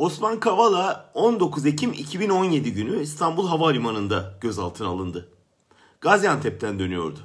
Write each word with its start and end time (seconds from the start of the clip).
Osman 0.00 0.40
Kavala 0.40 1.10
19 1.14 1.66
Ekim 1.66 1.92
2017 1.92 2.72
günü 2.72 3.02
İstanbul 3.02 3.48
Havalimanı'nda 3.48 4.34
gözaltına 4.40 4.88
alındı. 4.88 5.28
Gaziantep'ten 6.00 6.78
dönüyordu. 6.78 7.18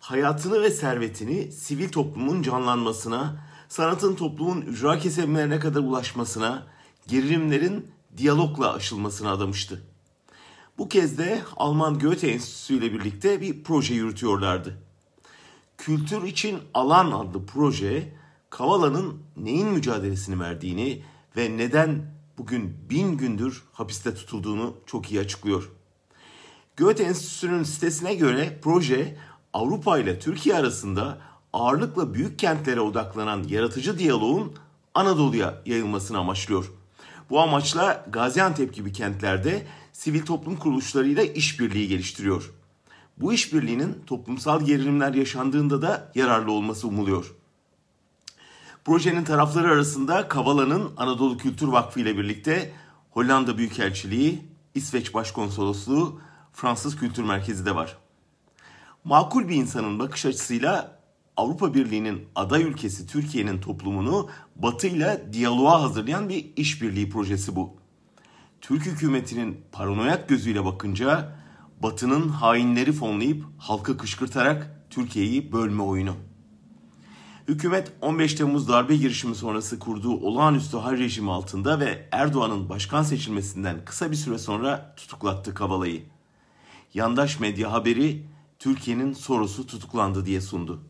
Hayatını 0.00 0.62
ve 0.62 0.70
servetini 0.70 1.52
sivil 1.52 1.88
toplumun 1.88 2.42
canlanmasına, 2.42 3.44
sanatın 3.68 4.14
toplumun 4.14 4.60
ücra 4.60 4.98
kesimlerine 4.98 5.58
kadar 5.58 5.80
ulaşmasına, 5.80 6.66
gerilimlerin 7.08 7.86
diyalogla 8.16 8.74
aşılmasına 8.74 9.32
adamıştı. 9.32 9.82
Bu 10.78 10.88
kez 10.88 11.18
de 11.18 11.42
Alman 11.56 11.98
Goethe 11.98 12.30
Enstitüsü 12.30 12.74
ile 12.74 12.92
birlikte 12.92 13.40
bir 13.40 13.62
proje 13.62 13.94
yürütüyorlardı. 13.94 14.78
Kültür 15.78 16.22
için 16.22 16.58
Alan 16.74 17.10
adlı 17.10 17.46
proje, 17.46 18.14
Kavala'nın 18.50 19.22
neyin 19.36 19.68
mücadelesini 19.68 20.40
verdiğini 20.40 21.02
ve 21.38 21.56
neden 21.56 22.02
bugün 22.38 22.76
bin 22.90 23.16
gündür 23.16 23.62
hapiste 23.72 24.14
tutulduğunu 24.14 24.76
çok 24.86 25.12
iyi 25.12 25.20
açıklıyor. 25.20 25.70
Goethe 26.76 27.04
Enstitüsü'nün 27.04 27.62
sitesine 27.62 28.14
göre 28.14 28.58
proje 28.62 29.16
Avrupa 29.52 29.98
ile 29.98 30.18
Türkiye 30.18 30.56
arasında 30.56 31.18
ağırlıkla 31.52 32.14
büyük 32.14 32.38
kentlere 32.38 32.80
odaklanan 32.80 33.42
yaratıcı 33.48 33.98
diyaloğun 33.98 34.52
Anadolu'ya 34.94 35.62
yayılmasını 35.66 36.18
amaçlıyor. 36.18 36.72
Bu 37.30 37.40
amaçla 37.40 38.06
Gaziantep 38.10 38.74
gibi 38.74 38.92
kentlerde 38.92 39.66
sivil 39.92 40.26
toplum 40.26 40.56
kuruluşlarıyla 40.56 41.22
işbirliği 41.22 41.88
geliştiriyor. 41.88 42.50
Bu 43.16 43.32
işbirliğinin 43.32 44.02
toplumsal 44.06 44.66
gerilimler 44.66 45.14
yaşandığında 45.14 45.82
da 45.82 46.12
yararlı 46.14 46.52
olması 46.52 46.88
umuluyor. 46.88 47.34
Projenin 48.88 49.24
tarafları 49.24 49.68
arasında 49.68 50.28
Kavala'nın 50.28 50.92
Anadolu 50.96 51.36
Kültür 51.36 51.68
Vakfı 51.68 52.00
ile 52.00 52.18
birlikte 52.18 52.72
Hollanda 53.10 53.58
Büyükelçiliği, 53.58 54.42
İsveç 54.74 55.14
Başkonsolosluğu, 55.14 56.20
Fransız 56.52 56.96
Kültür 56.96 57.22
Merkezi 57.22 57.66
de 57.66 57.74
var. 57.74 57.98
Makul 59.04 59.48
bir 59.48 59.54
insanın 59.54 59.98
bakış 59.98 60.26
açısıyla 60.26 61.00
Avrupa 61.36 61.74
Birliği'nin 61.74 62.28
aday 62.34 62.62
ülkesi 62.62 63.06
Türkiye'nin 63.06 63.60
toplumunu 63.60 64.28
Batı 64.56 64.86
ile 64.86 65.28
diyaloğa 65.32 65.82
hazırlayan 65.82 66.28
bir 66.28 66.46
işbirliği 66.56 67.10
projesi 67.10 67.56
bu. 67.56 67.76
Türk 68.60 68.86
hükümetinin 68.86 69.60
paranoyak 69.72 70.28
gözüyle 70.28 70.64
bakınca 70.64 71.36
Batı'nın 71.82 72.28
hainleri 72.28 72.92
fonlayıp 72.92 73.44
halkı 73.58 73.98
kışkırtarak 73.98 74.86
Türkiye'yi 74.90 75.52
bölme 75.52 75.82
oyunu. 75.82 76.27
Hükümet 77.48 77.92
15 78.00 78.34
Temmuz 78.34 78.68
darbe 78.68 78.96
girişimi 78.96 79.34
sonrası 79.34 79.78
kurduğu 79.78 80.16
olağanüstü 80.16 80.76
hal 80.76 80.98
rejimi 80.98 81.32
altında 81.32 81.80
ve 81.80 82.08
Erdoğan'ın 82.12 82.68
başkan 82.68 83.02
seçilmesinden 83.02 83.84
kısa 83.84 84.10
bir 84.10 84.16
süre 84.16 84.38
sonra 84.38 84.94
tutuklattı 84.96 85.54
Kavala'yı. 85.54 86.02
Yandaş 86.94 87.40
medya 87.40 87.72
haberi 87.72 88.26
Türkiye'nin 88.58 89.12
Soros'u 89.12 89.66
tutuklandı 89.66 90.26
diye 90.26 90.40
sundu. 90.40 90.82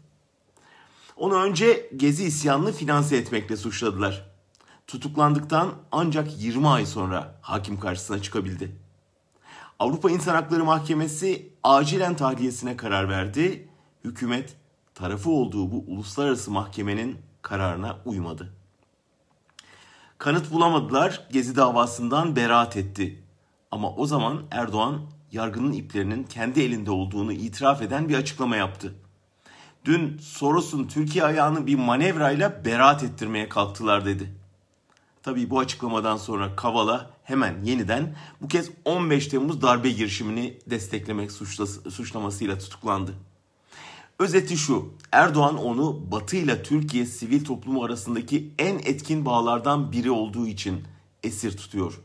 Onu 1.16 1.34
önce 1.34 1.90
Gezi 1.96 2.24
isyanını 2.24 2.72
finanse 2.72 3.16
etmekle 3.16 3.56
suçladılar. 3.56 4.30
Tutuklandıktan 4.86 5.74
ancak 5.92 6.42
20 6.42 6.68
ay 6.68 6.86
sonra 6.86 7.38
hakim 7.42 7.80
karşısına 7.80 8.22
çıkabildi. 8.22 8.76
Avrupa 9.78 10.10
İnsan 10.10 10.34
Hakları 10.34 10.64
Mahkemesi 10.64 11.52
acilen 11.62 12.16
tahliyesine 12.16 12.76
karar 12.76 13.08
verdi. 13.08 13.68
Hükümet 14.04 14.56
tarafı 14.98 15.30
olduğu 15.30 15.72
bu 15.72 15.84
uluslararası 15.86 16.50
mahkemenin 16.50 17.18
kararına 17.42 17.98
uymadı. 18.04 18.52
Kanıt 20.18 20.52
bulamadılar, 20.52 21.28
Gezi 21.32 21.56
davasından 21.56 22.36
beraat 22.36 22.76
etti. 22.76 23.22
Ama 23.70 23.94
o 23.94 24.06
zaman 24.06 24.42
Erdoğan 24.50 25.00
yargının 25.32 25.72
iplerinin 25.72 26.24
kendi 26.24 26.60
elinde 26.60 26.90
olduğunu 26.90 27.32
itiraf 27.32 27.82
eden 27.82 28.08
bir 28.08 28.14
açıklama 28.14 28.56
yaptı. 28.56 28.94
Dün 29.84 30.18
Soros'un 30.18 30.86
Türkiye 30.86 31.24
ayağını 31.24 31.66
bir 31.66 31.74
manevrayla 31.74 32.64
beraat 32.64 33.02
ettirmeye 33.02 33.48
kalktılar 33.48 34.04
dedi. 34.04 34.34
Tabii 35.22 35.50
bu 35.50 35.58
açıklamadan 35.58 36.16
sonra 36.16 36.56
Kavala 36.56 37.10
hemen 37.24 37.64
yeniden 37.64 38.16
bu 38.40 38.48
kez 38.48 38.70
15 38.84 39.26
Temmuz 39.26 39.62
darbe 39.62 39.90
girişimini 39.90 40.58
desteklemek 40.66 41.32
suçlamasıyla 41.90 42.58
tutuklandı. 42.58 43.14
Özeti 44.18 44.56
şu, 44.56 44.94
Erdoğan 45.12 45.58
onu 45.58 46.10
Batı 46.10 46.36
ile 46.36 46.62
Türkiye 46.62 47.06
sivil 47.06 47.44
toplumu 47.44 47.84
arasındaki 47.84 48.54
en 48.58 48.78
etkin 48.78 49.24
bağlardan 49.24 49.92
biri 49.92 50.10
olduğu 50.10 50.46
için 50.46 50.84
esir 51.22 51.56
tutuyor. 51.56 52.00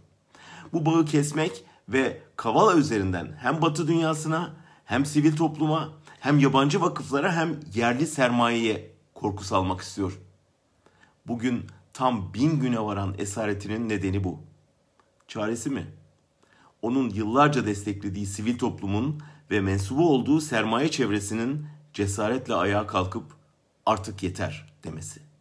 Bu 0.73 0.85
bağı 0.85 1.05
kesmek 1.05 1.65
ve 1.89 2.21
Kavala 2.35 2.75
üzerinden 2.75 3.37
hem 3.39 3.61
Batı 3.61 3.87
dünyasına 3.87 4.55
hem 4.85 5.05
sivil 5.05 5.35
topluma 5.35 5.89
hem 6.19 6.39
yabancı 6.39 6.81
vakıflara 6.81 7.35
hem 7.35 7.59
yerli 7.73 8.07
sermayeye 8.07 8.91
korku 9.13 9.43
salmak 9.43 9.81
istiyor. 9.81 10.19
Bugün 11.27 11.65
tam 11.93 12.33
bin 12.33 12.59
güne 12.59 12.79
varan 12.79 13.15
esaretinin 13.17 13.89
nedeni 13.89 14.23
bu. 14.23 14.39
Çaresi 15.27 15.69
mi? 15.69 15.87
Onun 16.81 17.09
yıllarca 17.09 17.65
desteklediği 17.65 18.25
sivil 18.25 18.57
toplumun 18.57 19.21
ve 19.51 19.61
mensubu 19.61 20.09
olduğu 20.09 20.41
sermaye 20.41 20.91
çevresinin 20.91 21.65
cesaretle 21.93 22.55
ayağa 22.55 22.87
kalkıp 22.87 23.23
artık 23.85 24.23
yeter 24.23 24.73
demesi. 24.83 25.32